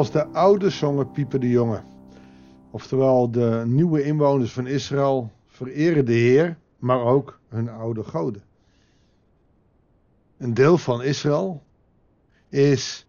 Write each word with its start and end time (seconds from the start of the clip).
Zoals 0.00 0.14
de 0.14 0.38
oude 0.38 0.70
zongen 0.70 1.10
piepen 1.10 1.40
de 1.40 1.48
jongen. 1.48 1.84
Oftewel, 2.70 3.30
de 3.30 3.62
nieuwe 3.66 4.02
inwoners 4.02 4.52
van 4.52 4.66
Israël 4.66 5.32
vereren 5.46 6.04
de 6.04 6.12
Heer, 6.12 6.58
maar 6.78 7.00
ook 7.00 7.40
hun 7.48 7.68
oude 7.68 8.04
goden. 8.04 8.42
Een 10.36 10.54
deel 10.54 10.78
van 10.78 11.02
Israël 11.02 11.62
is 12.48 13.06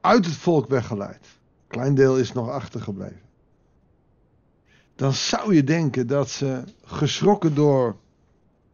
uit 0.00 0.24
het 0.24 0.34
volk 0.34 0.66
weggeleid. 0.68 1.26
Een 1.26 1.66
klein 1.66 1.94
deel 1.94 2.18
is 2.18 2.32
nog 2.32 2.48
achtergebleven. 2.48 3.22
Dan 4.94 5.12
zou 5.12 5.54
je 5.54 5.64
denken 5.64 6.06
dat 6.06 6.28
ze 6.28 6.64
geschrokken 6.84 7.54
door 7.54 7.96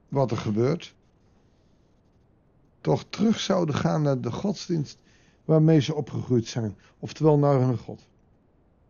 wat 0.08 0.30
er 0.30 0.36
gebeurt, 0.36 0.94
toch 2.80 3.04
terug 3.08 3.40
zouden 3.40 3.74
gaan 3.74 4.02
naar 4.02 4.21
de 4.21 4.32
godsdienst 4.32 4.99
waarmee 5.44 5.80
ze 5.80 5.94
opgegroeid 5.94 6.46
zijn, 6.46 6.76
oftewel 6.98 7.38
naar 7.38 7.60
hun 7.60 7.78
God. 7.78 8.06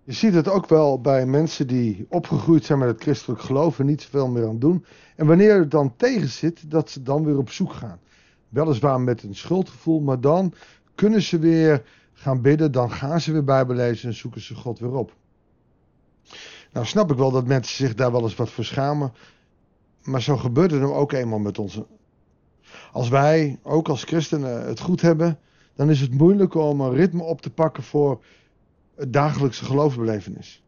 Je 0.04 0.12
ziet 0.12 0.34
het 0.34 0.48
ook 0.48 0.68
wel 0.68 1.00
bij 1.00 1.26
mensen 1.26 1.66
die 1.66 2.06
opgegroeid 2.08 2.64
zijn 2.64 2.78
met 2.78 2.88
het 2.88 3.02
christelijk 3.02 3.40
geloof 3.40 3.78
en 3.78 3.86
niet 3.86 4.02
zoveel 4.02 4.28
meer 4.28 4.46
aan 4.46 4.58
doen. 4.58 4.84
En 5.16 5.26
wanneer 5.26 5.58
het 5.58 5.70
dan 5.70 5.96
tegen 5.96 6.28
zit, 6.28 6.70
dat 6.70 6.90
ze 6.90 7.02
dan 7.02 7.24
weer 7.24 7.38
op 7.38 7.50
zoek 7.50 7.72
gaan. 7.72 8.00
Weliswaar 8.48 9.00
met 9.00 9.22
een 9.22 9.34
schuldgevoel, 9.34 10.00
maar 10.00 10.20
dan 10.20 10.54
kunnen 10.94 11.22
ze 11.22 11.38
weer 11.38 11.84
gaan 12.12 12.40
bidden, 12.40 12.72
dan 12.72 12.90
gaan 12.90 13.20
ze 13.20 13.32
weer 13.32 13.44
Bijbel 13.44 13.74
lezen 13.74 14.08
en 14.08 14.14
zoeken 14.14 14.40
ze 14.40 14.54
God 14.54 14.78
weer 14.78 14.94
op. 14.94 15.14
Nou 16.72 16.86
snap 16.86 17.10
ik 17.10 17.16
wel 17.16 17.30
dat 17.30 17.46
mensen 17.46 17.76
zich 17.76 17.94
daar 17.94 18.12
wel 18.12 18.22
eens 18.22 18.34
wat 18.34 18.50
voor 18.50 18.64
schamen, 18.64 19.12
maar 20.02 20.22
zo 20.22 20.36
gebeurt 20.36 20.70
het 20.70 20.80
hem 20.80 20.90
ook 20.90 21.12
eenmaal 21.12 21.38
met 21.38 21.58
ons. 21.58 21.80
Als 22.92 23.08
wij, 23.08 23.58
ook 23.62 23.88
als 23.88 24.04
christenen, 24.04 24.66
het 24.66 24.80
goed 24.80 25.00
hebben, 25.00 25.38
dan 25.74 25.90
is 25.90 26.00
het 26.00 26.12
moeilijk 26.12 26.54
om 26.54 26.80
een 26.80 26.94
ritme 26.94 27.22
op 27.22 27.40
te 27.40 27.50
pakken 27.50 27.82
voor 27.82 28.24
het 28.94 29.12
dagelijkse 29.12 29.64
geloofsbelevenis. 29.64 30.62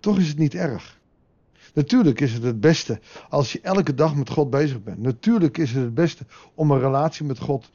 Toch 0.00 0.18
is 0.18 0.28
het 0.28 0.38
niet 0.38 0.54
erg. 0.54 0.98
Natuurlijk 1.74 2.20
is 2.20 2.32
het 2.32 2.42
het 2.42 2.60
beste 2.60 3.00
als 3.28 3.52
je 3.52 3.60
elke 3.60 3.94
dag 3.94 4.14
met 4.14 4.30
God 4.30 4.50
bezig 4.50 4.82
bent. 4.82 4.98
Natuurlijk 4.98 5.58
is 5.58 5.72
het 5.72 5.82
het 5.82 5.94
beste 5.94 6.24
om 6.54 6.70
een 6.70 6.80
relatie 6.80 7.24
met 7.24 7.38
God 7.38 7.70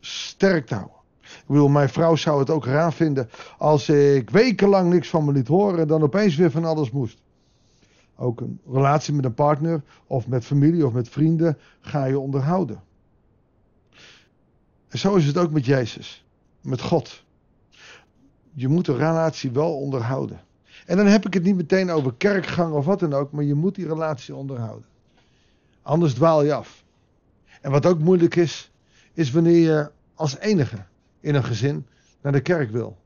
sterk 0.00 0.66
te 0.66 0.74
houden. 0.74 0.98
Ik 1.20 1.44
bedoel, 1.46 1.68
mijn 1.68 1.88
vrouw 1.88 2.16
zou 2.16 2.38
het 2.38 2.50
ook 2.50 2.64
raar 2.64 2.92
vinden 2.92 3.30
als 3.58 3.88
ik 3.88 4.30
wekenlang 4.30 4.92
niks 4.92 5.08
van 5.08 5.24
me 5.24 5.32
liet 5.32 5.48
horen 5.48 5.78
en 5.78 5.86
dan 5.86 6.02
opeens 6.02 6.36
weer 6.36 6.50
van 6.50 6.64
alles 6.64 6.90
moest. 6.90 7.18
Ook 8.16 8.40
een 8.40 8.60
relatie 8.72 9.14
met 9.14 9.24
een 9.24 9.34
partner 9.34 9.82
of 10.06 10.26
met 10.26 10.44
familie 10.44 10.86
of 10.86 10.92
met 10.92 11.08
vrienden 11.08 11.58
ga 11.80 12.04
je 12.04 12.18
onderhouden. 12.18 12.82
En 14.90 14.98
zo 14.98 15.14
is 15.14 15.26
het 15.26 15.36
ook 15.36 15.50
met 15.50 15.64
Jezus, 15.64 16.24
met 16.60 16.80
God. 16.80 17.24
Je 18.52 18.68
moet 18.68 18.86
de 18.86 18.96
relatie 18.96 19.50
wel 19.50 19.76
onderhouden. 19.76 20.40
En 20.86 20.96
dan 20.96 21.06
heb 21.06 21.26
ik 21.26 21.34
het 21.34 21.42
niet 21.42 21.56
meteen 21.56 21.90
over 21.90 22.14
kerkgang 22.14 22.74
of 22.74 22.84
wat 22.84 23.00
dan 23.00 23.14
ook, 23.14 23.32
maar 23.32 23.44
je 23.44 23.54
moet 23.54 23.74
die 23.74 23.86
relatie 23.86 24.34
onderhouden. 24.34 24.88
Anders 25.82 26.14
dwaal 26.14 26.42
je 26.42 26.54
af. 26.54 26.84
En 27.60 27.70
wat 27.70 27.86
ook 27.86 27.98
moeilijk 27.98 28.36
is, 28.36 28.70
is 29.12 29.30
wanneer 29.30 29.60
je 29.60 29.90
als 30.14 30.38
enige 30.38 30.84
in 31.20 31.34
een 31.34 31.44
gezin 31.44 31.86
naar 32.20 32.32
de 32.32 32.40
kerk 32.40 32.70
wil. 32.70 32.98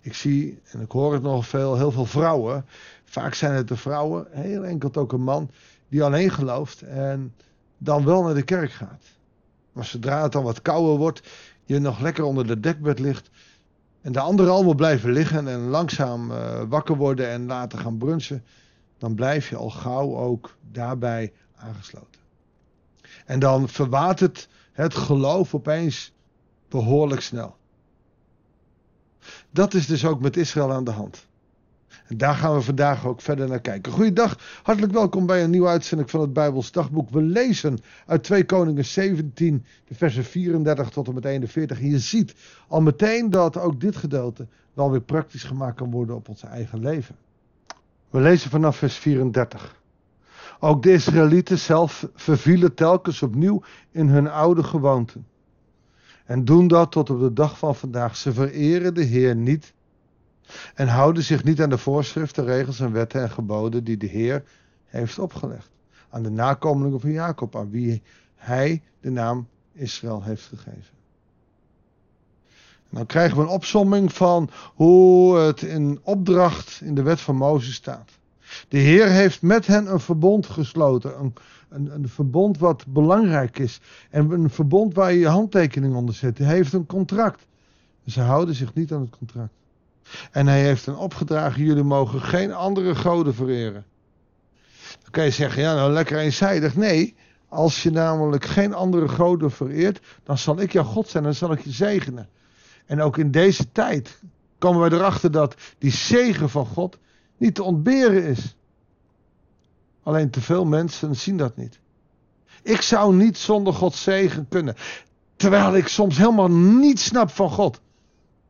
Ik 0.00 0.14
zie, 0.14 0.60
en 0.70 0.80
ik 0.80 0.90
hoor 0.90 1.12
het 1.12 1.22
nog 1.22 1.46
veel, 1.46 1.76
heel 1.76 1.90
veel 1.90 2.04
vrouwen. 2.04 2.64
Vaak 3.04 3.34
zijn 3.34 3.52
het 3.52 3.68
de 3.68 3.76
vrouwen, 3.76 4.26
heel 4.30 4.64
enkel 4.64 4.94
ook 4.94 5.12
een 5.12 5.22
man, 5.22 5.50
die 5.88 6.02
alleen 6.02 6.30
gelooft 6.30 6.82
en 6.82 7.34
dan 7.78 8.04
wel 8.04 8.22
naar 8.22 8.34
de 8.34 8.42
kerk 8.42 8.72
gaat. 8.72 9.04
Maar 9.76 9.84
zodra 9.84 10.22
het 10.22 10.32
dan 10.32 10.42
wat 10.42 10.62
kouder 10.62 10.96
wordt, 10.96 11.22
je 11.64 11.78
nog 11.78 12.00
lekker 12.00 12.24
onder 12.24 12.46
de 12.46 12.60
dekbed 12.60 12.98
ligt. 12.98 13.30
En 14.00 14.12
de 14.12 14.20
anderen 14.20 14.52
allemaal 14.52 14.74
blijven 14.74 15.12
liggen 15.12 15.48
en 15.48 15.68
langzaam 15.68 16.30
uh, 16.30 16.62
wakker 16.68 16.96
worden 16.96 17.28
en 17.28 17.46
later 17.46 17.78
gaan 17.78 17.98
brunchen. 17.98 18.44
Dan 18.98 19.14
blijf 19.14 19.48
je 19.48 19.56
al 19.56 19.70
gauw 19.70 20.16
ook 20.16 20.56
daarbij 20.72 21.32
aangesloten. 21.56 22.20
En 23.26 23.38
dan 23.38 23.68
verwatert 23.68 24.48
het 24.72 24.94
geloof 24.94 25.54
opeens 25.54 26.12
behoorlijk 26.68 27.20
snel. 27.20 27.56
Dat 29.50 29.74
is 29.74 29.86
dus 29.86 30.04
ook 30.04 30.20
met 30.20 30.36
Israël 30.36 30.72
aan 30.72 30.84
de 30.84 30.90
hand. 30.90 31.26
En 32.08 32.16
daar 32.16 32.34
gaan 32.34 32.54
we 32.54 32.60
vandaag 32.60 33.06
ook 33.06 33.20
verder 33.20 33.48
naar 33.48 33.60
kijken. 33.60 33.92
Goeiedag, 33.92 34.38
hartelijk 34.62 34.92
welkom 34.92 35.26
bij 35.26 35.44
een 35.44 35.50
nieuwe 35.50 35.68
uitzending 35.68 36.10
van 36.10 36.20
het 36.20 36.32
Bijbels 36.32 36.72
Dagboek. 36.72 37.10
We 37.10 37.22
lezen 37.22 37.78
uit 38.06 38.22
2 38.22 38.44
Koningen 38.44 38.84
17, 38.84 39.64
de 39.84 39.94
versen 39.94 40.24
34 40.24 40.88
tot 40.88 41.08
en 41.08 41.14
met 41.14 41.24
41. 41.24 41.80
En 41.80 41.90
je 41.90 41.98
ziet 41.98 42.34
al 42.68 42.80
meteen 42.80 43.30
dat 43.30 43.56
ook 43.56 43.80
dit 43.80 43.96
gedeelte 43.96 44.46
wel 44.72 44.90
weer 44.90 45.00
praktisch 45.00 45.44
gemaakt 45.44 45.76
kan 45.76 45.90
worden 45.90 46.16
op 46.16 46.28
ons 46.28 46.42
eigen 46.42 46.80
leven. 46.80 47.16
We 48.10 48.20
lezen 48.20 48.50
vanaf 48.50 48.76
vers 48.76 48.96
34. 48.96 49.80
Ook 50.60 50.82
de 50.82 50.92
Israëlieten 50.92 51.58
zelf 51.58 52.08
vervielen 52.14 52.74
telkens 52.74 53.22
opnieuw 53.22 53.62
in 53.90 54.08
hun 54.08 54.28
oude 54.28 54.62
gewoonten. 54.62 55.26
En 56.24 56.44
doen 56.44 56.68
dat 56.68 56.92
tot 56.92 57.10
op 57.10 57.20
de 57.20 57.32
dag 57.32 57.58
van 57.58 57.74
vandaag. 57.74 58.16
Ze 58.16 58.32
vereren 58.32 58.94
de 58.94 59.02
Heer 59.02 59.36
niet 59.36 59.74
en 60.74 60.88
houden 60.88 61.22
zich 61.22 61.44
niet 61.44 61.62
aan 61.62 61.70
de 61.70 61.78
voorschriften, 61.78 62.44
regels 62.44 62.80
en 62.80 62.92
wetten 62.92 63.22
en 63.22 63.30
geboden 63.30 63.84
die 63.84 63.96
de 63.96 64.06
Heer 64.06 64.44
heeft 64.84 65.18
opgelegd. 65.18 65.70
Aan 66.10 66.22
de 66.22 66.30
nakomelingen 66.30 67.00
van 67.00 67.12
Jacob, 67.12 67.56
aan 67.56 67.70
wie 67.70 68.02
hij 68.34 68.82
de 69.00 69.10
naam 69.10 69.48
Israël 69.72 70.22
heeft 70.22 70.44
gegeven. 70.44 70.94
En 72.90 72.96
dan 72.96 73.06
krijgen 73.06 73.36
we 73.36 73.42
een 73.42 73.48
opsomming 73.48 74.12
van 74.12 74.50
hoe 74.74 75.36
het 75.38 75.62
in 75.62 76.00
opdracht 76.02 76.80
in 76.80 76.94
de 76.94 77.02
wet 77.02 77.20
van 77.20 77.36
Mozes 77.36 77.74
staat. 77.74 78.10
De 78.68 78.78
Heer 78.78 79.08
heeft 79.08 79.42
met 79.42 79.66
hen 79.66 79.92
een 79.92 80.00
verbond 80.00 80.46
gesloten. 80.46 81.18
Een, 81.18 81.32
een, 81.68 81.94
een, 81.94 82.08
verbond 82.08 82.58
wat 82.58 82.86
belangrijk 82.86 83.58
is. 83.58 83.80
En 84.10 84.30
een 84.30 84.50
verbond 84.50 84.94
waar 84.94 85.12
je 85.12 85.18
je 85.18 85.28
handtekening 85.28 85.94
onder 85.94 86.14
zet. 86.14 86.38
Hij 86.38 86.54
heeft 86.54 86.72
een 86.72 86.86
contract. 86.86 87.46
Ze 88.06 88.20
houden 88.20 88.54
zich 88.54 88.74
niet 88.74 88.92
aan 88.92 89.00
het 89.00 89.16
contract. 89.18 89.52
En 90.30 90.46
hij 90.46 90.62
heeft 90.62 90.86
een 90.86 90.96
opgedragen, 90.96 91.62
jullie 91.62 91.82
mogen 91.82 92.20
geen 92.20 92.52
andere 92.52 92.94
goden 92.94 93.34
vereren. 93.34 93.84
Dan 95.02 95.10
kan 95.10 95.24
je 95.24 95.30
zeggen, 95.30 95.62
ja 95.62 95.74
nou 95.74 95.92
lekker 95.92 96.18
eenzijdig. 96.18 96.76
Nee, 96.76 97.14
als 97.48 97.82
je 97.82 97.90
namelijk 97.90 98.44
geen 98.44 98.74
andere 98.74 99.08
goden 99.08 99.50
vereert, 99.50 100.00
dan 100.22 100.38
zal 100.38 100.60
ik 100.60 100.72
jouw 100.72 100.84
God 100.84 101.08
zijn, 101.08 101.22
dan 101.22 101.34
zal 101.34 101.52
ik 101.52 101.60
je 101.60 101.70
zegenen. 101.70 102.28
En 102.86 103.00
ook 103.00 103.18
in 103.18 103.30
deze 103.30 103.72
tijd 103.72 104.20
komen 104.58 104.80
wij 104.80 104.98
erachter 104.98 105.30
dat 105.30 105.54
die 105.78 105.90
zegen 105.90 106.50
van 106.50 106.66
God 106.66 106.98
niet 107.36 107.54
te 107.54 107.62
ontberen 107.62 108.24
is. 108.24 108.56
Alleen 110.02 110.30
te 110.30 110.40
veel 110.40 110.64
mensen 110.64 111.16
zien 111.16 111.36
dat 111.36 111.56
niet. 111.56 111.80
Ik 112.62 112.80
zou 112.80 113.14
niet 113.14 113.38
zonder 113.38 113.72
Gods 113.72 114.02
zegen 114.02 114.48
kunnen. 114.48 114.74
Terwijl 115.36 115.76
ik 115.76 115.88
soms 115.88 116.16
helemaal 116.16 116.50
niet 116.50 117.00
snap 117.00 117.30
van 117.30 117.50
God 117.50 117.80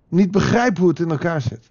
niet 0.08 0.30
begrijpt 0.30 0.78
hoe 0.78 0.88
het 0.88 0.98
in 0.98 1.10
elkaar 1.10 1.40
zit. 1.40 1.70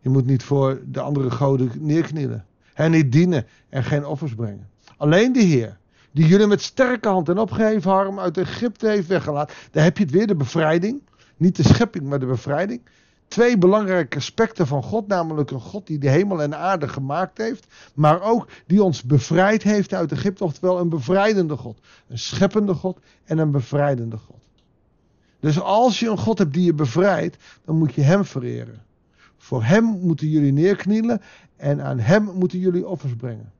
Je 0.00 0.08
moet 0.08 0.26
niet 0.26 0.42
voor 0.42 0.80
de 0.86 1.00
andere 1.00 1.30
goden 1.30 1.70
neerknielen. 1.78 2.46
En 2.74 2.90
niet 2.90 3.12
dienen 3.12 3.46
en 3.68 3.84
geen 3.84 4.06
offers 4.06 4.34
brengen. 4.34 4.68
Alleen 4.96 5.32
de 5.32 5.40
Heer, 5.40 5.78
die 6.10 6.26
jullie 6.26 6.46
met 6.46 6.62
sterke 6.62 7.08
hand 7.08 7.28
en 7.28 7.38
opgeheven 7.38 7.90
arm 7.90 8.18
uit 8.20 8.38
Egypte 8.38 8.88
heeft 8.88 9.06
weggelaten. 9.06 9.56
Daar 9.70 9.84
heb 9.84 9.98
je 9.98 10.04
het 10.04 10.12
weer, 10.12 10.26
de 10.26 10.34
bevrijding. 10.34 11.02
Niet 11.36 11.56
de 11.56 11.62
schepping, 11.62 12.04
maar 12.04 12.18
de 12.18 12.26
bevrijding. 12.26 12.80
Twee 13.28 13.58
belangrijke 13.58 14.16
aspecten 14.16 14.66
van 14.66 14.82
God, 14.82 15.06
namelijk 15.06 15.50
een 15.50 15.60
God 15.60 15.86
die 15.86 15.98
de 15.98 16.08
hemel 16.08 16.42
en 16.42 16.50
de 16.50 16.56
aarde 16.56 16.88
gemaakt 16.88 17.38
heeft, 17.38 17.66
maar 17.94 18.22
ook 18.22 18.48
die 18.66 18.82
ons 18.82 19.02
bevrijd 19.02 19.62
heeft 19.62 19.94
uit 19.94 20.12
Egypte, 20.12 20.44
oftewel 20.44 20.80
een 20.80 20.88
bevrijdende 20.88 21.56
God. 21.56 21.78
Een 22.08 22.18
scheppende 22.18 22.74
God 22.74 22.98
en 23.24 23.38
een 23.38 23.50
bevrijdende 23.50 24.16
God. 24.16 24.43
Dus 25.44 25.60
als 25.60 26.00
je 26.00 26.10
een 26.10 26.18
God 26.18 26.38
hebt 26.38 26.52
die 26.52 26.64
je 26.64 26.74
bevrijdt, 26.74 27.36
dan 27.64 27.78
moet 27.78 27.94
je 27.94 28.00
Hem 28.00 28.24
vereren. 28.24 28.82
Voor 29.36 29.64
Hem 29.64 29.84
moeten 29.84 30.28
jullie 30.28 30.52
neerknielen 30.52 31.20
en 31.56 31.82
aan 31.82 31.98
Hem 31.98 32.22
moeten 32.34 32.58
jullie 32.58 32.86
offers 32.86 33.14
brengen. 33.16 33.52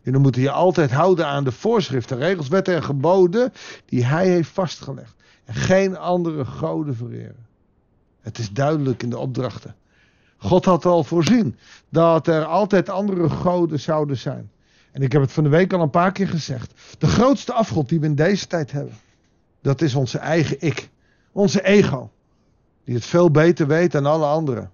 Jullie 0.00 0.20
moeten 0.20 0.42
je 0.42 0.50
altijd 0.50 0.90
houden 0.90 1.26
aan 1.26 1.44
de 1.44 1.52
voorschriften, 1.52 2.18
regels, 2.18 2.48
wetten 2.48 2.74
en 2.74 2.82
geboden 2.82 3.52
die 3.84 4.04
Hij 4.04 4.28
heeft 4.28 4.48
vastgelegd. 4.48 5.14
En 5.44 5.54
geen 5.54 5.96
andere 5.96 6.44
goden 6.44 6.96
vereren. 6.96 7.46
Het 8.20 8.38
is 8.38 8.52
duidelijk 8.52 9.02
in 9.02 9.10
de 9.10 9.18
opdrachten. 9.18 9.74
God 10.36 10.64
had 10.64 10.84
al 10.84 11.04
voorzien 11.04 11.56
dat 11.88 12.26
er 12.26 12.44
altijd 12.44 12.88
andere 12.88 13.30
goden 13.30 13.80
zouden 13.80 14.18
zijn. 14.18 14.50
En 14.92 15.02
ik 15.02 15.12
heb 15.12 15.22
het 15.22 15.32
van 15.32 15.44
de 15.44 15.50
week 15.50 15.72
al 15.72 15.80
een 15.80 15.90
paar 15.90 16.12
keer 16.12 16.28
gezegd. 16.28 16.72
De 16.98 17.06
grootste 17.06 17.52
afgod 17.52 17.88
die 17.88 18.00
we 18.00 18.06
in 18.06 18.14
deze 18.14 18.46
tijd 18.46 18.72
hebben 18.72 18.94
dat 19.60 19.80
is 19.80 19.94
onze 19.94 20.18
eigen 20.18 20.56
ik. 20.60 20.90
Onze 21.32 21.62
ego. 21.62 22.10
Die 22.84 22.94
het 22.94 23.04
veel 23.04 23.30
beter 23.30 23.66
weet 23.66 23.92
dan 23.92 24.06
alle 24.06 24.26
anderen. 24.26 24.70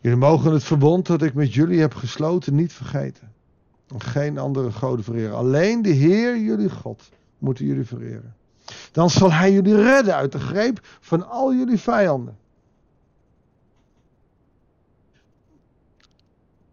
Jullie 0.00 0.18
mogen 0.18 0.52
het 0.52 0.64
verbond 0.64 1.06
dat 1.06 1.22
ik 1.22 1.34
met 1.34 1.54
jullie 1.54 1.80
heb 1.80 1.94
gesloten 1.94 2.54
niet 2.54 2.72
vergeten. 2.72 3.32
En 3.88 4.00
geen 4.00 4.38
andere 4.38 4.72
goden 4.72 5.04
vereren. 5.04 5.36
Alleen 5.36 5.82
de 5.82 5.90
Heer, 5.90 6.38
jullie 6.38 6.70
God, 6.70 7.10
moeten 7.38 7.66
jullie 7.66 7.84
vereren. 7.84 8.36
Dan 8.92 9.10
zal 9.10 9.32
hij 9.32 9.52
jullie 9.52 9.82
redden 9.82 10.14
uit 10.14 10.32
de 10.32 10.40
greep 10.40 10.80
van 11.00 11.28
al 11.28 11.54
jullie 11.54 11.78
vijanden. 11.78 12.38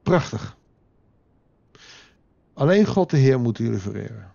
Prachtig. 0.03 0.57
Alleen 2.53 2.85
God 2.85 3.09
de 3.09 3.17
Heer 3.17 3.39
moet 3.39 3.57
jullie 3.57 3.79
vereren. 3.79 4.33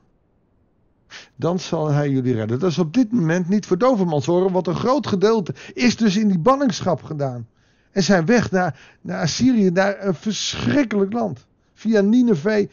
Dan 1.40 1.58
zal 1.58 1.90
hij 1.90 2.10
jullie 2.10 2.34
redden. 2.34 2.58
Dat 2.58 2.70
is 2.70 2.78
op 2.78 2.94
dit 2.94 3.12
moment 3.12 3.48
niet 3.48 3.66
voor 3.66 3.78
dovermans 3.78 4.26
horen, 4.26 4.52
want 4.52 4.66
een 4.66 4.74
groot 4.74 5.06
gedeelte 5.06 5.54
is 5.74 5.96
dus 5.96 6.16
in 6.16 6.28
die 6.28 6.38
banningschap 6.38 7.02
gedaan. 7.02 7.46
En 7.90 8.02
zijn 8.02 8.26
weg 8.26 8.50
naar, 8.50 8.80
naar 9.00 9.20
Assyrië, 9.20 9.70
naar 9.70 10.06
een 10.06 10.14
verschrikkelijk 10.14 11.12
land. 11.12 11.46
Via 11.74 12.00
Nineveh, 12.00 12.68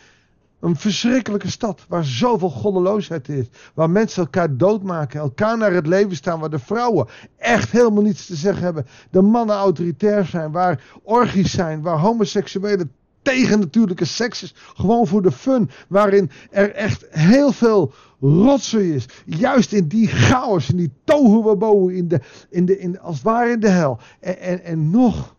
een 0.59 0.75
verschrikkelijke 0.75 1.49
stad 1.49 1.85
waar 1.87 2.05
zoveel 2.05 2.49
goddeloosheid 2.49 3.29
is. 3.29 3.45
Waar 3.73 3.89
mensen 3.89 4.23
elkaar 4.23 4.57
doodmaken, 4.57 5.19
elkaar 5.19 5.57
naar 5.57 5.73
het 5.73 5.87
leven 5.87 6.15
staan. 6.15 6.39
Waar 6.39 6.49
de 6.49 6.59
vrouwen 6.59 7.07
echt 7.37 7.71
helemaal 7.71 8.03
niets 8.03 8.25
te 8.25 8.35
zeggen 8.35 8.63
hebben. 8.63 8.87
De 9.09 9.21
mannen 9.21 9.55
autoritair 9.55 10.25
zijn, 10.25 10.51
waar 10.51 10.83
orgies 11.03 11.51
zijn, 11.51 11.81
waar 11.81 11.97
homoseksuele 11.97 12.87
tegennatuurlijke 13.27 14.05
seks 14.05 14.43
is. 14.43 14.53
Gewoon 14.55 15.07
voor 15.07 15.21
de 15.21 15.31
fun. 15.31 15.69
Waarin 15.87 16.29
er 16.51 16.71
echt 16.71 17.05
heel 17.09 17.51
veel 17.51 17.93
rotzooi 18.19 18.93
is. 18.93 19.05
Juist 19.25 19.71
in 19.71 19.87
die 19.87 20.07
chaos, 20.07 20.69
in 20.69 20.77
die 20.77 20.91
tohuwabohu, 21.03 21.95
in 21.95 22.07
de, 22.07 22.21
in 22.49 22.65
de, 22.65 22.79
in, 22.79 22.99
als 22.99 23.15
het 23.15 23.23
ware 23.23 23.51
in 23.51 23.59
de 23.59 23.69
hel. 23.69 23.99
En, 24.19 24.39
en, 24.39 24.63
en 24.63 24.89
nog 24.89 25.35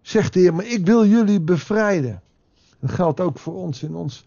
zegt 0.00 0.32
de 0.32 0.40
Heer, 0.40 0.54
maar 0.54 0.66
ik 0.66 0.86
wil 0.86 1.06
jullie 1.06 1.40
bevrijden. 1.40 2.22
Dat 2.80 2.90
geldt 2.90 3.20
ook 3.20 3.38
voor 3.38 3.54
ons 3.54 3.82
in, 3.82 3.94
ons, 3.94 4.26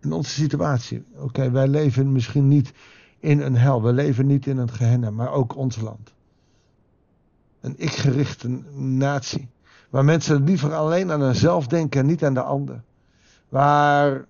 in 0.00 0.12
onze 0.12 0.30
situatie. 0.30 1.04
Oké, 1.16 1.50
wij 1.50 1.68
leven 1.68 2.12
misschien 2.12 2.48
niet 2.48 2.72
in 3.18 3.40
een 3.40 3.56
hel. 3.56 3.82
We 3.82 3.92
leven 3.92 4.26
niet 4.26 4.46
in 4.46 4.56
een 4.56 4.70
gehenna, 4.70 5.10
maar 5.10 5.32
ook 5.32 5.56
ons 5.56 5.80
land. 5.80 6.12
Een 7.60 7.74
ik-gerichte 7.76 8.48
natie. 8.74 9.48
Waar 9.92 10.04
mensen 10.04 10.44
liever 10.44 10.74
alleen 10.74 11.12
aan 11.12 11.20
hunzelf 11.20 11.66
denken 11.66 12.00
en 12.00 12.06
niet 12.06 12.24
aan 12.24 12.34
de 12.34 12.42
ander. 12.42 12.82
Waar 13.48 14.24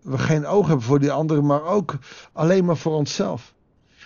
we 0.00 0.18
geen 0.18 0.46
oog 0.46 0.66
hebben 0.66 0.84
voor 0.84 0.98
die 0.98 1.12
anderen, 1.12 1.46
maar 1.46 1.62
ook 1.62 1.98
alleen 2.32 2.64
maar 2.64 2.76
voor 2.76 2.92
onszelf. 2.92 3.54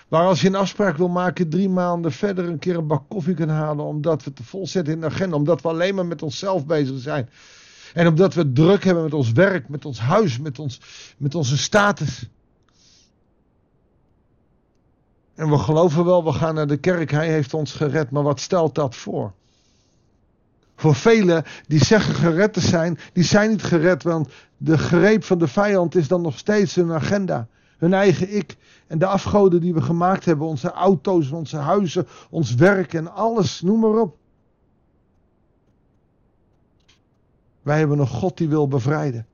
Waar 0.09 0.27
als 0.27 0.41
je 0.41 0.49
een 0.49 0.55
afspraak 0.55 0.97
wil 0.97 1.09
maken, 1.09 1.49
drie 1.49 1.69
maanden 1.69 2.13
verder 2.13 2.49
een 2.49 2.59
keer 2.59 2.77
een 2.77 2.87
bak 2.87 3.03
koffie 3.09 3.35
kan 3.35 3.49
halen, 3.49 3.85
omdat 3.85 4.25
we 4.25 4.33
te 4.33 4.45
vol 4.45 4.67
zitten 4.67 4.95
in 4.95 5.01
de 5.01 5.07
agenda, 5.07 5.37
omdat 5.37 5.63
we 5.63 5.69
alleen 5.69 5.95
maar 5.95 6.07
met 6.07 6.23
onszelf 6.23 6.67
bezig 6.67 7.01
zijn. 7.01 7.29
En 7.95 8.07
omdat 8.07 8.35
we 8.35 8.53
druk 8.53 8.85
hebben 8.85 9.05
met 9.05 9.15
ons 9.15 9.33
werk, 9.33 9.69
met 9.69 9.85
ons 9.85 10.01
huis, 10.01 10.39
met, 10.39 10.59
ons, 10.59 10.81
met 11.17 11.35
onze 11.35 11.59
status. 11.59 12.29
En 15.35 15.51
we 15.51 15.59
geloven 15.59 16.05
wel, 16.05 16.25
we 16.25 16.33
gaan 16.33 16.55
naar 16.55 16.67
de 16.67 16.77
kerk, 16.77 17.11
hij 17.11 17.29
heeft 17.29 17.55
ons 17.55 17.73
gered, 17.73 18.11
maar 18.11 18.23
wat 18.23 18.41
stelt 18.41 18.75
dat 18.75 18.97
voor? 18.97 19.33
Voor 20.85 20.95
velen 20.95 21.45
die 21.67 21.85
zeggen 21.85 22.15
gered 22.15 22.53
te 22.53 22.61
zijn, 22.61 22.99
die 23.13 23.25
zijn 23.25 23.51
niet 23.51 23.63
gered, 23.63 24.03
want 24.03 24.29
de 24.57 24.79
greep 24.79 25.25
van 25.25 25.39
de 25.39 25.49
vijand 25.49 25.95
is 25.95 26.09
dan 26.09 26.23
nog 26.23 26.39
steeds 26.39 26.75
hun 26.75 26.93
agenda. 26.93 27.49
Hun 27.79 27.95
eigen 27.95 28.37
ik. 28.37 28.57
En 28.87 28.99
de 28.99 29.07
afgoden 29.07 29.61
die 29.61 29.75
we 29.75 29.83
gemaakt 29.83 30.25
hebben, 30.25 30.47
onze 30.47 30.71
auto's, 30.71 31.31
onze 31.31 31.57
huizen, 31.57 32.07
ons 32.31 32.55
werk 32.55 32.95
en 32.95 33.15
alles, 33.15 33.61
noem 33.61 33.81
maar 33.81 34.01
op. 34.01 34.17
Wij 37.63 37.79
hebben 37.79 37.99
een 37.99 38.07
God 38.07 38.37
die 38.37 38.49
wil 38.49 38.69
bevrijden. 38.69 39.27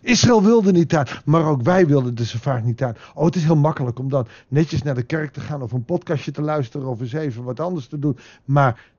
Israël 0.00 0.42
wilde 0.42 0.72
niet 0.72 0.90
daar, 0.90 1.22
maar 1.24 1.44
ook 1.44 1.62
wij 1.62 1.86
wilden 1.86 2.14
dus 2.14 2.32
vaak 2.32 2.64
niet 2.64 2.78
daar. 2.78 3.10
Oh, 3.14 3.24
het 3.24 3.36
is 3.36 3.44
heel 3.44 3.56
makkelijk 3.56 3.98
om 3.98 4.08
dan 4.08 4.26
netjes 4.48 4.82
naar 4.82 4.94
de 4.94 5.02
kerk 5.02 5.32
te 5.32 5.40
gaan 5.40 5.62
of 5.62 5.72
een 5.72 5.84
podcastje 5.84 6.30
te 6.30 6.42
luisteren 6.42 6.86
of 6.86 7.00
eens 7.00 7.12
even 7.12 7.42
wat 7.42 7.60
anders 7.60 7.86
te 7.86 7.98
doen. 7.98 8.18
Maar 8.44 8.94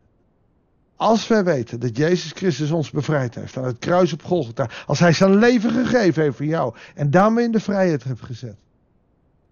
als 0.98 1.28
wij 1.28 1.44
weten 1.44 1.80
dat 1.80 1.98
Jezus 1.98 2.32
Christus 2.32 2.72
ons 2.72 2.92
bevrijd 2.92 3.36
heeft 3.36 3.58
aan 3.58 3.64
het 3.64 3.80
kruis 3.80 4.14
op 4.14 4.24
Golgotha, 4.24 4.70
als 4.86 5.00
hij 5.00 5.14
zijn 5.14 5.36
leven 5.36 5.72
gegeven 5.72 6.24
heeft 6.24 6.36
voor 6.36 6.46
jou 6.46 6.76
en 6.96 7.12
daarmee 7.12 7.46
in 7.46 7.52
de 7.52 7.60
vrijheid 7.60 8.04
heeft 8.04 8.22
gezet, 8.22 8.58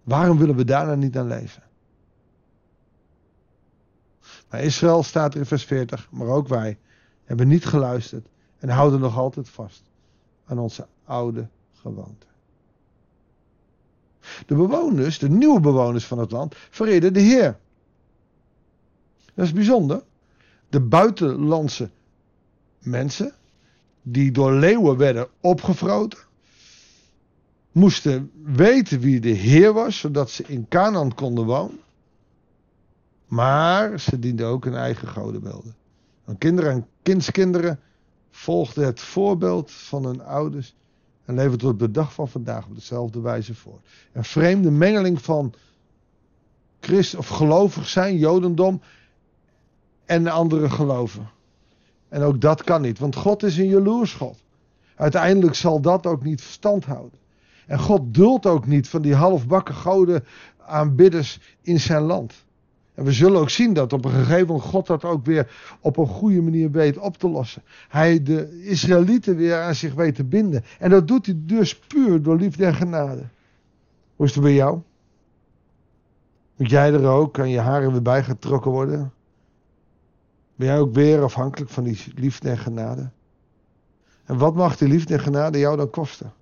waarom 0.03 0.38
willen 0.38 0.56
we 0.56 0.65
daar 0.65 0.97
niet 0.97 1.18
aan 1.18 1.27
leven? 1.27 1.63
Maar 4.50 4.63
Israël 4.63 5.03
staat 5.03 5.33
er 5.33 5.39
in 5.39 5.45
vers 5.45 5.63
40, 5.63 6.07
maar 6.12 6.27
ook 6.27 6.47
wij 6.47 6.77
hebben 7.24 7.48
niet 7.48 7.65
geluisterd 7.65 8.27
en 8.59 8.69
houden 8.69 9.00
nog 9.00 9.18
altijd 9.18 9.50
vast 9.50 9.83
aan 10.45 10.59
onze 10.59 10.88
oude 11.06 11.48
gewoonte. 11.74 12.25
De 14.45 14.56
bewoners, 14.56 15.19
de 15.19 15.30
nieuwe 15.30 15.59
bewoners 15.59 16.06
van 16.06 16.19
het 16.19 16.31
land, 16.31 16.56
verreden 16.69 17.13
de 17.13 17.19
Heer. 17.19 17.57
Dat 19.33 19.45
is 19.45 19.53
bijzonder 19.53 20.03
de 20.69 20.81
buitenlandse 20.81 21.89
mensen, 22.79 23.33
die 24.01 24.31
door 24.31 24.51
leeuwen 24.53 24.97
werden 24.97 25.27
opgevroten, 25.39 26.19
moesten 27.71 28.31
weten 28.44 29.00
wie 29.00 29.19
de 29.19 29.29
Heer 29.29 29.73
was, 29.73 30.00
zodat 30.00 30.29
ze 30.29 30.44
in 30.47 30.67
Canaan 30.67 31.13
konden 31.13 31.45
wonen. 31.45 31.79
Maar 33.27 34.00
ze 34.00 34.19
dienden 34.19 34.47
ook 34.47 34.63
hun 34.63 34.75
eigen 34.75 35.07
godenbeelden. 35.07 35.75
En 36.25 36.38
kinderen 36.38 36.71
en 36.71 36.88
kindskinderen 37.01 37.79
volgden 38.29 38.85
het 38.85 39.00
voorbeeld 39.00 39.71
van 39.71 40.06
hun 40.06 40.21
ouders 40.21 40.75
en 41.25 41.35
leefden 41.35 41.57
tot 41.57 41.79
de 41.79 41.91
dag 41.91 42.13
van 42.13 42.27
vandaag 42.27 42.65
op 42.65 42.75
dezelfde 42.75 43.21
wijze 43.21 43.56
voor. 43.56 43.79
Een 44.13 44.23
vreemde 44.23 44.71
mengeling 44.71 45.21
van 45.21 45.53
christ 46.79 47.15
of 47.15 47.27
gelovig 47.27 47.88
zijn, 47.88 48.17
jodendom 48.17 48.81
en 50.06 50.24
de 50.24 50.30
anderen 50.30 50.72
geloven. 50.72 51.30
En 52.10 52.22
ook 52.22 52.42
dat 52.42 52.63
kan 52.63 52.81
niet, 52.81 53.00
want 53.00 53.16
God 53.16 53.44
is 53.44 53.57
een 53.57 53.68
jaloers 53.68 54.13
God. 54.13 54.44
Uiteindelijk 54.96 55.56
zal 55.56 55.81
dat 55.81 56.06
ook 56.06 56.24
niet 56.24 56.42
verstand 56.42 56.86
houden. 56.86 57.19
En 57.68 57.80
God 57.80 58.13
duldt 58.13 58.46
ook 58.46 58.66
niet 58.66 58.90
van 58.90 59.02
die 59.02 59.16
halfbakken 59.16 59.75
goden 59.75 60.25
aanbidders 60.66 61.40
in 61.62 61.80
zijn 61.80 62.02
land. 62.02 62.46
En 62.94 63.04
we 63.04 63.12
zullen 63.12 63.40
ook 63.40 63.50
zien 63.50 63.74
dat 63.74 63.94
op 63.94 64.06
een 64.06 64.12
gegeven 64.12 64.48
moment 64.48 64.66
God 64.66 64.88
dat 64.88 65.04
ook 65.04 65.25
weer 65.25 65.75
op 65.80 65.98
een 65.98 66.08
goede 66.08 66.42
manier 66.42 66.72
weet 66.72 66.98
op 66.98 67.18
te 67.18 67.30
lossen. 67.30 67.63
Hij 67.90 68.24
de 68.24 68.62
Israëlieten 68.63 69.36
weer 69.36 69.62
aan 69.62 69.75
zich 69.75 69.94
weet 69.94 70.15
te 70.15 70.24
binden. 70.24 70.63
En 70.79 70.89
dat 70.89 71.08
doet 71.08 71.25
hij 71.25 71.36
dus 71.38 71.79
puur 71.79 72.22
door 72.22 72.38
liefde 72.38 72.65
en 72.65 72.75
genade. 72.75 73.24
Hoe 74.15 74.25
is 74.25 74.34
het 74.34 74.44
bij 74.44 74.53
jou? 74.53 74.79
Moet 76.56 76.70
jij 76.70 76.94
er 76.94 77.08
ook 77.08 77.39
aan 77.39 77.50
je 77.50 77.60
haren 77.60 77.91
weer 77.91 78.01
bij 78.01 78.24
getrokken 78.24 78.72
worden? 78.72 79.13
Ben 80.55 80.67
jij 80.67 80.79
ook 80.79 80.93
weer 80.93 81.24
afhankelijk 81.24 81.71
van 81.71 81.83
die 81.83 82.03
liefde 82.15 82.50
en 82.50 82.57
genade? 82.57 83.12
En 84.24 84.38
wat 84.38 84.55
mag 84.55 84.77
die 84.77 84.88
liefde 84.88 85.13
en 85.13 85.19
genade 85.19 85.59
jou 85.59 85.77
dan 85.77 85.89
kosten? 85.89 86.33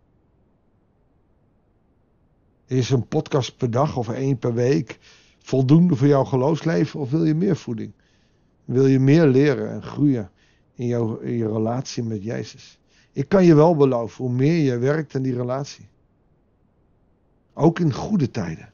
Is 2.65 2.89
een 2.89 3.07
podcast 3.07 3.57
per 3.57 3.71
dag 3.71 3.97
of 3.97 4.09
één 4.09 4.37
per 4.37 4.53
week 4.53 4.99
voldoende 5.37 5.95
voor 5.95 6.07
jouw 6.07 6.23
geloofsleven 6.23 6.99
of 6.99 7.11
wil 7.11 7.25
je 7.25 7.35
meer 7.35 7.55
voeding? 7.55 7.93
Wil 8.65 8.85
je 8.85 8.99
meer 8.99 9.27
leren 9.27 9.71
en 9.71 9.83
groeien 9.83 10.31
in, 10.73 10.85
jouw, 10.85 11.17
in 11.17 11.33
je 11.33 11.47
relatie 11.47 12.03
met 12.03 12.23
Jezus? 12.23 12.79
Ik 13.11 13.29
kan 13.29 13.45
je 13.45 13.55
wel 13.55 13.75
beloven, 13.75 14.25
hoe 14.25 14.33
meer 14.33 14.57
je 14.57 14.77
werkt 14.77 15.15
aan 15.15 15.21
die 15.21 15.35
relatie, 15.35 15.87
ook 17.53 17.79
in 17.79 17.93
goede 17.93 18.31
tijden, 18.31 18.73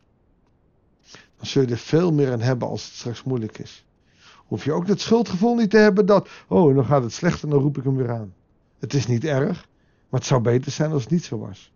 dan 1.37 1.45
zul 1.45 1.61
je 1.61 1.67
er 1.67 1.77
veel 1.77 2.13
meer 2.13 2.31
aan 2.31 2.41
hebben 2.41 2.67
als 2.67 2.85
het 2.85 2.93
straks 2.93 3.23
moeilijk 3.23 3.57
is 3.57 3.85
hoef 4.49 4.63
je 4.63 4.73
ook 4.73 4.87
dat 4.87 4.99
schuldgevoel 4.99 5.55
niet 5.55 5.69
te 5.69 5.77
hebben 5.77 6.05
dat, 6.05 6.29
oh, 6.47 6.75
dan 6.75 6.85
gaat 6.85 7.03
het 7.03 7.13
slecht 7.13 7.43
en 7.43 7.49
dan 7.49 7.59
roep 7.59 7.77
ik 7.77 7.83
hem 7.83 7.95
weer 7.95 8.11
aan. 8.11 8.33
Het 8.79 8.93
is 8.93 9.07
niet 9.07 9.23
erg, 9.23 9.67
maar 10.09 10.19
het 10.19 10.29
zou 10.29 10.41
beter 10.41 10.71
zijn 10.71 10.91
als 10.91 11.03
het 11.03 11.11
niet 11.11 11.23
zo 11.23 11.37
was. 11.37 11.71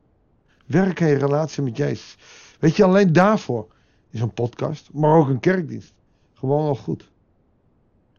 Werk 0.65 1.01
aan 1.01 1.07
je 1.07 1.15
relatie 1.17 1.63
met 1.63 1.77
Jezus. 1.77 2.17
Weet 2.59 2.75
je, 2.75 2.83
alleen 2.83 3.13
daarvoor 3.13 3.67
is 4.09 4.21
een 4.21 4.33
podcast, 4.33 4.89
maar 4.93 5.17
ook 5.17 5.27
een 5.27 5.39
kerkdienst. 5.39 5.93
Gewoon 6.33 6.67
al 6.67 6.75
goed. 6.75 7.11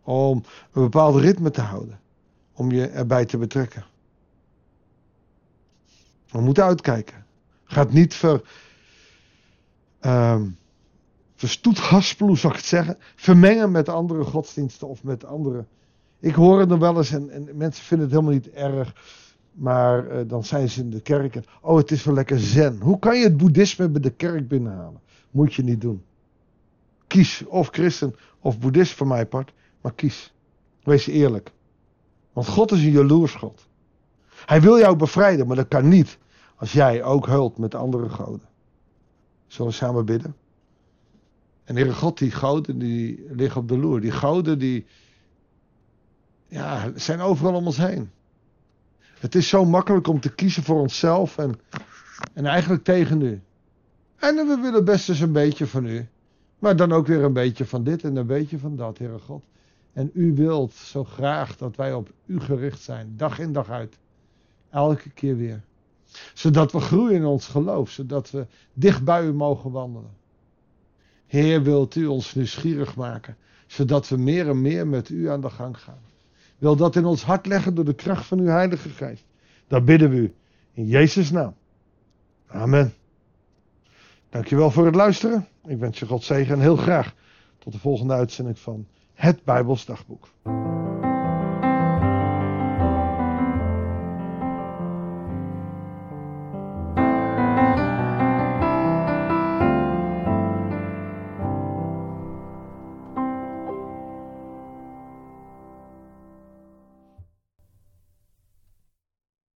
Om 0.02 0.44
een 0.72 0.82
bepaald 0.82 1.16
ritme 1.16 1.50
te 1.50 1.60
houden. 1.60 2.00
Om 2.52 2.70
je 2.70 2.86
erbij 2.86 3.24
te 3.24 3.38
betrekken. 3.38 3.84
We 6.30 6.40
moeten 6.40 6.64
uitkijken. 6.64 7.26
Gaat 7.64 7.92
niet 7.92 8.14
ver. 8.14 8.42
Um, 10.00 10.58
verstoethaspelen, 11.44 12.36
zou 12.36 12.52
ik 12.52 12.58
het 12.58 12.68
zeggen, 12.68 12.96
vermengen 13.16 13.70
met 13.70 13.88
andere 13.88 14.24
godsdiensten 14.24 14.88
of 14.88 15.02
met 15.02 15.24
andere. 15.24 15.64
Ik 16.20 16.34
hoor 16.34 16.60
het 16.60 16.68
nog 16.68 16.78
wel 16.78 16.96
eens 16.96 17.10
en, 17.10 17.30
en 17.30 17.48
mensen 17.54 17.84
vinden 17.84 18.06
het 18.06 18.16
helemaal 18.16 18.38
niet 18.38 18.50
erg, 18.50 18.94
maar 19.52 20.06
uh, 20.06 20.28
dan 20.28 20.44
zijn 20.44 20.68
ze 20.68 20.80
in 20.80 20.90
de 20.90 21.00
kerken. 21.00 21.44
Oh, 21.60 21.76
het 21.76 21.90
is 21.90 22.04
wel 22.04 22.14
lekker 22.14 22.38
zen. 22.38 22.80
Hoe 22.80 22.98
kan 22.98 23.18
je 23.18 23.24
het 23.24 23.36
boeddhisme 23.36 23.88
bij 23.88 24.00
de 24.00 24.10
kerk 24.10 24.48
binnenhalen? 24.48 25.00
Moet 25.30 25.54
je 25.54 25.62
niet 25.62 25.80
doen. 25.80 26.02
Kies 27.06 27.44
of 27.46 27.68
christen 27.68 28.14
of 28.40 28.58
boeddhist 28.58 28.92
voor 28.92 29.06
mijn 29.06 29.28
part, 29.28 29.52
maar 29.80 29.92
kies. 29.92 30.32
Wees 30.82 31.06
eerlijk. 31.06 31.52
Want 32.32 32.48
God 32.48 32.72
is 32.72 32.82
een 32.82 32.90
jaloers 32.90 33.34
God. 33.34 33.66
Hij 34.46 34.60
wil 34.60 34.78
jou 34.78 34.96
bevrijden, 34.96 35.46
maar 35.46 35.56
dat 35.56 35.68
kan 35.68 35.88
niet 35.88 36.18
als 36.56 36.72
jij 36.72 37.02
ook 37.02 37.26
hult 37.26 37.58
met 37.58 37.74
andere 37.74 38.08
goden. 38.08 38.48
Zullen 39.46 39.70
we 39.70 39.76
samen 39.76 40.04
bidden? 40.04 40.34
En 41.64 41.76
Heere 41.76 41.92
God, 41.92 42.18
die 42.18 42.30
goden 42.30 42.78
die 42.78 43.26
liggen 43.30 43.60
op 43.60 43.68
de 43.68 43.78
loer. 43.78 44.00
Die 44.00 44.12
goden 44.12 44.58
die 44.58 44.86
ja, 46.48 46.92
zijn 46.94 47.20
overal 47.20 47.54
om 47.54 47.66
ons 47.66 47.76
heen. 47.76 48.10
Het 49.18 49.34
is 49.34 49.48
zo 49.48 49.64
makkelijk 49.64 50.06
om 50.06 50.20
te 50.20 50.34
kiezen 50.34 50.62
voor 50.62 50.80
onszelf 50.80 51.38
en, 51.38 51.54
en 52.32 52.46
eigenlijk 52.46 52.84
tegen 52.84 53.20
u. 53.20 53.40
En 54.16 54.34
we 54.34 54.58
willen 54.62 54.84
best 54.84 55.08
eens 55.08 55.20
een 55.20 55.32
beetje 55.32 55.66
van 55.66 55.86
u. 55.86 56.06
Maar 56.58 56.76
dan 56.76 56.92
ook 56.92 57.06
weer 57.06 57.22
een 57.22 57.32
beetje 57.32 57.64
van 57.64 57.84
dit 57.84 58.04
en 58.04 58.16
een 58.16 58.26
beetje 58.26 58.58
van 58.58 58.76
dat, 58.76 58.98
Heere 58.98 59.18
God. 59.18 59.44
En 59.92 60.10
u 60.14 60.34
wilt 60.34 60.72
zo 60.72 61.04
graag 61.04 61.56
dat 61.56 61.76
wij 61.76 61.92
op 61.92 62.10
u 62.26 62.40
gericht 62.40 62.80
zijn, 62.80 63.14
dag 63.16 63.38
in 63.38 63.52
dag 63.52 63.70
uit. 63.70 63.98
Elke 64.70 65.10
keer 65.10 65.36
weer. 65.36 65.62
Zodat 66.34 66.72
we 66.72 66.80
groeien 66.80 67.14
in 67.14 67.24
ons 67.24 67.46
geloof, 67.46 67.90
zodat 67.90 68.30
we 68.30 68.46
dicht 68.72 69.04
bij 69.04 69.26
u 69.26 69.32
mogen 69.32 69.70
wandelen. 69.70 70.10
Heer, 71.34 71.62
wilt 71.62 71.94
u 71.94 72.06
ons 72.06 72.34
nieuwsgierig 72.34 72.96
maken, 72.96 73.36
zodat 73.66 74.08
we 74.08 74.16
meer 74.16 74.48
en 74.48 74.60
meer 74.60 74.86
met 74.86 75.08
u 75.08 75.28
aan 75.28 75.40
de 75.40 75.50
gang 75.50 75.78
gaan. 75.78 75.98
Wil 76.58 76.76
dat 76.76 76.96
in 76.96 77.04
ons 77.04 77.22
hart 77.22 77.46
leggen 77.46 77.74
door 77.74 77.84
de 77.84 77.94
kracht 77.94 78.26
van 78.26 78.38
uw 78.38 78.46
Heilige 78.46 78.88
Geest. 78.88 79.24
Daar 79.66 79.84
bidden 79.84 80.10
we 80.10 80.16
u 80.16 80.34
in 80.72 80.86
Jezus' 80.86 81.30
naam. 81.30 81.54
Amen. 82.46 82.94
Dankjewel 84.28 84.70
voor 84.70 84.86
het 84.86 84.94
luisteren. 84.94 85.46
Ik 85.66 85.78
wens 85.78 85.98
je 85.98 86.06
God 86.06 86.24
zegen 86.24 86.54
en 86.54 86.60
heel 86.60 86.76
graag 86.76 87.14
tot 87.58 87.72
de 87.72 87.78
volgende 87.78 88.14
uitzending 88.14 88.58
van 88.58 88.86
het 89.14 89.44
Bijbels 89.44 89.84
Dagboek. 89.84 90.28